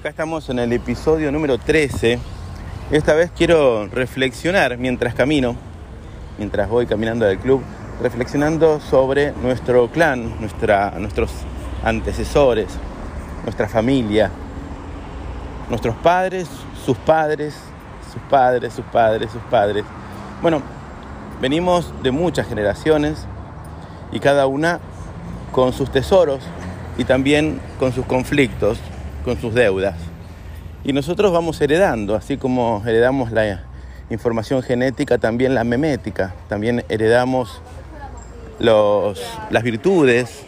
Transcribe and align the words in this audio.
Acá 0.00 0.08
estamos 0.08 0.48
en 0.48 0.58
el 0.58 0.72
episodio 0.72 1.30
número 1.30 1.58
13. 1.58 2.18
Esta 2.90 3.12
vez 3.12 3.30
quiero 3.36 3.86
reflexionar 3.86 4.78
mientras 4.78 5.14
camino, 5.14 5.56
mientras 6.38 6.70
voy 6.70 6.86
caminando 6.86 7.26
del 7.26 7.38
club, 7.38 7.60
reflexionando 8.00 8.80
sobre 8.80 9.32
nuestro 9.32 9.90
clan, 9.90 10.40
nuestra, 10.40 10.92
nuestros 10.92 11.30
antecesores, 11.84 12.68
nuestra 13.44 13.68
familia, 13.68 14.30
nuestros 15.68 15.94
padres, 15.96 16.48
sus 16.82 16.96
padres, 16.96 17.54
sus 18.10 18.22
padres, 18.22 18.72
sus 18.72 18.86
padres, 18.86 19.30
sus 19.30 19.42
padres. 19.50 19.84
Bueno, 20.40 20.62
venimos 21.42 21.92
de 22.02 22.10
muchas 22.10 22.48
generaciones 22.48 23.26
y 24.12 24.20
cada 24.20 24.46
una 24.46 24.80
con 25.52 25.74
sus 25.74 25.92
tesoros 25.92 26.40
y 26.96 27.04
también 27.04 27.60
con 27.78 27.92
sus 27.92 28.06
conflictos, 28.06 28.78
con 29.24 29.40
sus 29.40 29.54
deudas. 29.54 29.96
Y 30.84 30.92
nosotros 30.92 31.32
vamos 31.32 31.60
heredando, 31.60 32.14
así 32.14 32.36
como 32.36 32.82
heredamos 32.86 33.32
la 33.32 33.64
información 34.08 34.62
genética, 34.62 35.18
también 35.18 35.54
la 35.54 35.64
memética, 35.64 36.34
también 36.48 36.84
heredamos 36.88 37.60
los, 38.58 39.22
las 39.50 39.62
virtudes 39.62 40.44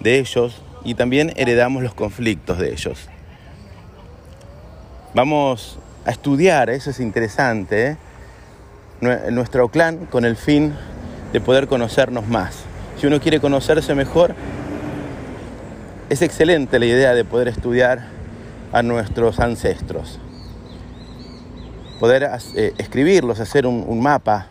de 0.00 0.18
ellos 0.18 0.62
y 0.84 0.94
también 0.94 1.32
heredamos 1.36 1.82
los 1.82 1.94
conflictos 1.94 2.58
de 2.58 2.72
ellos. 2.72 3.08
Vamos 5.14 5.78
a 6.04 6.10
estudiar, 6.10 6.70
eso 6.70 6.90
es 6.90 7.00
interesante, 7.00 7.88
¿eh? 7.88 7.96
nuestro 9.30 9.68
clan 9.68 10.06
con 10.06 10.24
el 10.24 10.36
fin 10.36 10.74
de 11.32 11.40
poder 11.40 11.68
conocernos 11.68 12.26
más. 12.26 12.64
Si 12.98 13.06
uno 13.06 13.20
quiere 13.20 13.40
conocerse 13.40 13.94
mejor, 13.94 14.34
es 16.08 16.22
excelente 16.22 16.78
la 16.78 16.86
idea 16.86 17.12
de 17.12 17.24
poder 17.24 17.48
estudiar 17.48 18.06
a 18.72 18.82
nuestros 18.82 19.40
ancestros, 19.40 20.18
poder 22.00 22.30
eh, 22.54 22.72
escribirlos, 22.78 23.40
hacer 23.40 23.66
un, 23.66 24.00
mapa, 24.00 24.46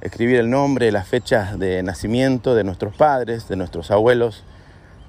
escribir 0.00 0.40
el 0.40 0.50
nombre, 0.50 0.90
las 0.90 1.06
fechas 1.06 1.58
de 1.60 1.84
nacimiento 1.84 2.56
de 2.56 2.64
nuestros 2.64 2.96
padres, 2.96 3.46
de 3.46 3.54
nuestros 3.54 3.92
abuelos, 3.92 4.42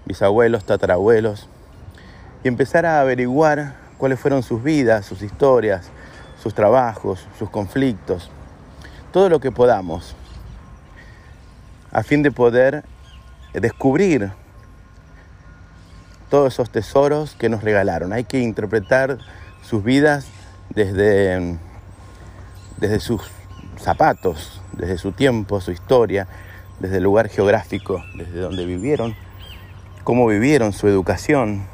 bisabuelos, 0.05 0.65
tatarabuelos, 0.65 1.47
y 2.43 2.47
empezar 2.47 2.85
a 2.85 3.01
averiguar 3.01 3.77
cuáles 3.97 4.19
fueron 4.19 4.43
sus 4.43 4.61
vidas, 4.61 5.07
sus 5.07 5.23
historias, 5.23 5.89
sus 6.41 6.53
trabajos, 6.53 7.25
sus 7.39 7.49
conflictos, 7.49 8.29
todo 9.11 9.29
lo 9.29 9.39
que 9.39 9.51
podamos, 9.51 10.15
a 11.91 12.03
fin 12.03 12.21
de 12.21 12.31
poder 12.31 12.83
descubrir 13.53 14.31
todos 16.31 16.53
esos 16.53 16.71
tesoros 16.71 17.35
que 17.35 17.49
nos 17.49 17.61
regalaron. 17.61 18.13
Hay 18.13 18.23
que 18.23 18.39
interpretar 18.39 19.19
sus 19.61 19.83
vidas 19.83 20.27
desde, 20.69 21.57
desde 22.77 22.99
sus 23.01 23.21
zapatos, 23.77 24.61
desde 24.71 24.97
su 24.97 25.11
tiempo, 25.11 25.59
su 25.59 25.71
historia, 25.71 26.27
desde 26.79 26.97
el 26.97 27.03
lugar 27.03 27.27
geográfico, 27.27 28.01
desde 28.15 28.39
donde 28.39 28.65
vivieron, 28.65 29.13
cómo 30.05 30.25
vivieron 30.25 30.71
su 30.71 30.87
educación, 30.87 31.65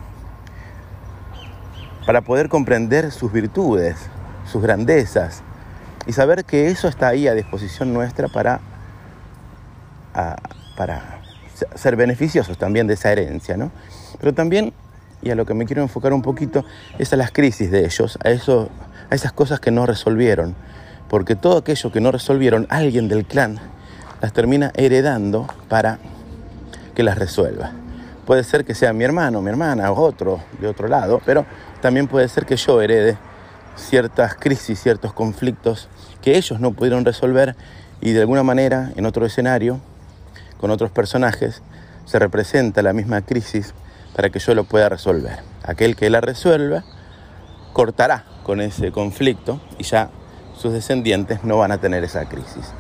para 2.08 2.22
poder 2.22 2.50
comprender 2.50 3.12
sus 3.12 3.32
virtudes, 3.32 3.96
sus 4.52 4.64
grandezas 4.64 5.44
y 6.08 6.14
saber 6.14 6.46
que 6.46 6.68
eso 6.68 6.88
está 6.88 7.10
ahí 7.10 7.28
a 7.28 7.34
disposición 7.36 7.94
nuestra 7.94 8.28
para, 8.28 8.60
para 10.76 11.17
ser 11.76 11.96
beneficiosos 11.96 12.58
también 12.58 12.88
de 12.88 12.94
esa 12.94 13.12
herencia, 13.12 13.58
¿no? 13.58 13.72
Pero 14.20 14.34
también, 14.34 14.74
y 15.22 15.30
a 15.30 15.36
lo 15.36 15.46
que 15.46 15.54
me 15.54 15.66
quiero 15.66 15.82
enfocar 15.82 16.14
un 16.14 16.22
poquito, 16.22 16.66
es 17.00 17.14
a 17.14 17.16
las 17.16 17.32
crisis 17.32 17.72
de 17.72 17.86
ellos, 17.86 18.18
a, 18.24 18.30
eso, 18.30 18.70
a 19.10 19.16
esas 19.16 19.32
cosas 19.32 19.60
que 19.60 19.72
no 19.72 19.86
resolvieron, 19.86 20.56
porque 21.10 21.36
todo 21.36 21.58
aquello 21.58 21.92
que 21.92 22.02
no 22.02 22.12
resolvieron, 22.12 22.68
alguien 22.70 23.08
del 23.08 23.26
clan 23.26 23.60
las 24.22 24.34
termina 24.34 24.72
heredando 24.76 25.48
para 25.70 26.00
que 26.96 27.04
las 27.04 27.18
resuelva. 27.18 27.72
Puede 28.26 28.44
ser 28.44 28.66
que 28.66 28.76
sea 28.76 28.92
mi 28.92 29.04
hermano, 29.04 29.42
mi 29.42 29.50
hermana 29.50 29.92
o 29.92 30.02
otro 30.02 30.40
de 30.60 30.68
otro 30.68 30.88
lado, 30.88 31.22
pero 31.26 31.46
también 31.82 32.08
puede 32.08 32.28
ser 32.28 32.46
que 32.46 32.58
yo 32.58 32.82
herede 32.82 33.18
ciertas 33.78 34.36
crisis, 34.36 34.82
ciertos 34.82 35.14
conflictos 35.14 35.88
que 36.22 36.36
ellos 36.36 36.60
no 36.60 36.72
pudieron 36.72 37.06
resolver 37.06 37.56
y 38.02 38.12
de 38.12 38.22
alguna 38.22 38.44
manera 38.44 38.92
en 38.96 39.06
otro 39.06 39.26
escenario 39.26 39.80
con 40.60 40.72
otros 40.72 40.92
personajes, 40.92 41.62
se 42.06 42.20
representa 42.20 42.82
la 42.82 42.94
misma 42.94 43.22
crisis 43.22 43.74
para 44.16 44.30
que 44.30 44.40
yo 44.40 44.56
lo 44.56 44.64
pueda 44.64 44.90
resolver. 44.90 45.40
Aquel 45.64 45.96
que 45.96 46.10
la 46.10 46.22
resuelva 46.22 46.84
cortará 47.74 48.26
con 48.44 48.62
ese 48.62 48.92
conflicto 48.92 49.60
y 49.78 49.84
ya 49.84 50.10
sus 50.58 50.74
descendientes 50.74 51.44
no 51.44 51.58
van 51.58 51.72
a 51.72 51.78
tener 51.78 52.04
esa 52.04 52.26
crisis. 52.26 52.74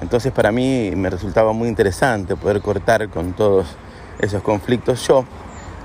Entonces 0.00 0.32
para 0.32 0.50
mí 0.50 0.92
me 0.96 1.10
resultaba 1.10 1.52
muy 1.52 1.68
interesante 1.68 2.34
poder 2.34 2.60
cortar 2.60 3.08
con 3.08 3.34
todos 3.34 3.66
esos 4.18 4.42
conflictos 4.42 5.06
yo, 5.06 5.24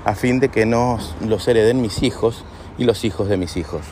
a 0.04 0.14
fin 0.14 0.40
de 0.40 0.48
que 0.48 0.66
no 0.66 0.98
los 1.24 1.46
hereden 1.46 1.80
mis 1.80 2.02
hijos 2.02 2.44
y 2.78 2.84
los 2.84 3.04
hijos 3.04 3.28
de 3.28 3.36
mis 3.36 3.56
hijos. 3.56 3.82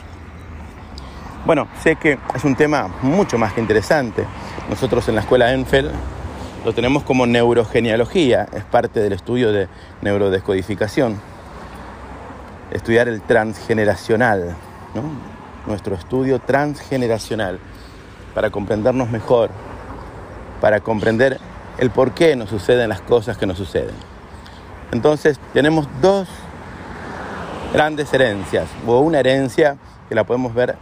Bueno, 1.45 1.67
sé 1.81 1.95
que 1.95 2.19
es 2.35 2.43
un 2.43 2.55
tema 2.55 2.89
mucho 3.01 3.37
más 3.37 3.53
que 3.53 3.61
interesante. 3.61 4.25
Nosotros 4.69 5.07
en 5.07 5.15
la 5.15 5.21
escuela 5.21 5.53
Enfield 5.53 5.91
lo 6.67 6.73
tenemos 6.73 7.03
como 7.03 7.25
neurogenealogía, 7.25 8.45
es 8.51 8.65
parte 8.65 8.99
del 8.99 9.13
estudio 9.13 9.53
de 9.53 9.69
neurodescodificación. 10.01 11.17
Estudiar 12.71 13.07
el 13.07 13.21
transgeneracional, 13.21 14.53
nuestro 15.65 15.95
estudio 15.95 16.39
transgeneracional, 16.39 17.59
para 18.35 18.49
comprendernos 18.49 19.09
mejor, 19.09 19.49
para 20.59 20.81
comprender 20.81 21.39
el 21.77 21.89
por 21.89 22.11
qué 22.11 22.35
nos 22.35 22.49
suceden 22.49 22.89
las 22.89 22.99
cosas 22.99 23.37
que 23.37 23.45
nos 23.45 23.57
suceden. 23.57 23.95
Entonces 24.91 25.39
tenemos 25.53 25.87
dos 26.01 26.27
grandes 27.71 28.13
herencias, 28.13 28.67
o 28.85 28.99
una 28.99 29.21
herencia 29.21 29.77
que 30.09 30.15
la 30.15 30.25
podemos 30.25 30.53
ver 30.53 30.75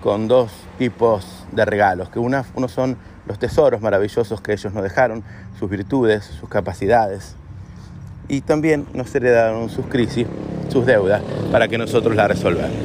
con 0.00 0.28
dos 0.28 0.52
tipos 0.78 1.44
de 1.50 1.64
regalos, 1.64 2.08
que 2.08 2.20
una, 2.20 2.44
uno 2.54 2.68
son 2.68 2.96
los 3.26 3.38
tesoros 3.38 3.80
maravillosos 3.80 4.40
que 4.40 4.52
ellos 4.52 4.72
nos 4.72 4.82
dejaron, 4.82 5.22
sus 5.58 5.68
virtudes, 5.68 6.24
sus 6.24 6.48
capacidades. 6.48 7.36
Y 8.28 8.40
también 8.40 8.86
nos 8.92 9.14
heredaron 9.14 9.68
sus 9.68 9.86
crisis, 9.86 10.26
sus 10.68 10.86
deudas, 10.86 11.22
para 11.52 11.68
que 11.68 11.78
nosotros 11.78 12.16
la 12.16 12.28
resolvamos. 12.28 12.76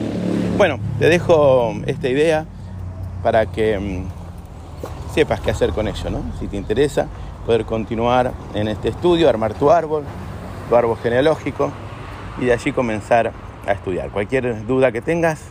Bueno, 0.58 0.80
te 1.00 1.10
dejo 1.10 1.74
esta 1.86 2.10
idea 2.10 2.46
para 3.24 3.48
que 3.48 3.80
mm, 3.80 5.14
sepas 5.14 5.40
qué 5.42 5.52
hacer 5.52 5.72
con 5.72 5.88
ello. 5.88 6.22
Si 6.40 6.48
te 6.48 6.58
interesa 6.58 7.08
poder 7.46 7.66
continuar 7.66 8.32
en 8.54 8.68
este 8.68 8.90
estudio, 8.90 9.30
armar 9.30 9.54
tu 9.54 9.72
árbol, 9.72 10.04
tu 10.70 10.76
árbol 10.76 10.98
genealógico 11.02 11.72
y 12.40 12.46
de 12.46 12.54
allí 12.54 12.72
comenzar 12.72 13.32
a 13.66 13.72
estudiar. 13.72 14.10
Cualquier 14.12 14.66
duda 14.66 14.92
que 14.92 15.02
tengas, 15.02 15.46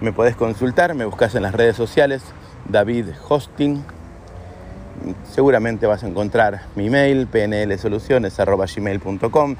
me 0.00 0.12
puedes 0.12 0.36
consultar, 0.36 0.94
me 0.94 1.04
buscas 1.04 1.34
en 1.34 1.42
las 1.42 1.54
redes 1.54 1.76
sociales, 1.76 2.22
David 2.68 3.08
Hosting 3.28 3.84
seguramente 5.24 5.86
vas 5.86 6.04
a 6.04 6.08
encontrar 6.08 6.62
mi 6.74 6.90
mail, 6.90 7.26
pnlsoluciones.gmail.com. 7.26 9.56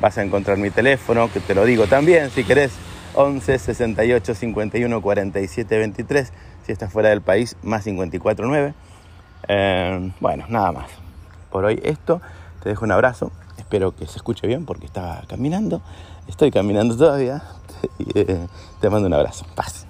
Vas 0.00 0.18
a 0.18 0.22
encontrar 0.22 0.58
mi 0.58 0.70
teléfono, 0.70 1.32
que 1.32 1.40
te 1.40 1.54
lo 1.54 1.64
digo 1.64 1.86
también, 1.86 2.30
si 2.30 2.44
querés, 2.44 2.72
11 3.14 3.58
68 3.58 4.34
51 4.34 5.02
47 5.02 5.78
23. 5.78 6.32
Si 6.66 6.72
estás 6.72 6.92
fuera 6.92 7.08
del 7.10 7.22
país, 7.22 7.56
más 7.62 7.84
54 7.84 8.46
9. 8.46 8.74
Eh, 9.48 10.12
bueno, 10.20 10.44
nada 10.48 10.72
más. 10.72 10.90
Por 11.50 11.64
hoy 11.64 11.80
esto, 11.84 12.20
te 12.62 12.70
dejo 12.70 12.84
un 12.84 12.92
abrazo. 12.92 13.30
Espero 13.58 13.94
que 13.94 14.06
se 14.06 14.16
escuche 14.16 14.46
bien 14.46 14.64
porque 14.64 14.86
estaba 14.86 15.22
caminando. 15.28 15.82
Estoy 16.28 16.50
caminando 16.50 16.96
todavía. 16.96 17.42
Eh, 18.14 18.46
te 18.80 18.90
mando 18.90 19.08
un 19.08 19.14
abrazo. 19.14 19.44
Paz. 19.56 19.86